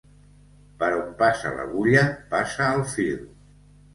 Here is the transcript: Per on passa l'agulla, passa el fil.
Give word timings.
Per 0.83 0.87
on 0.99 1.11
passa 1.19 1.51
l'agulla, 1.59 2.03
passa 2.33 2.73
el 2.79 2.81
fil. 2.95 3.23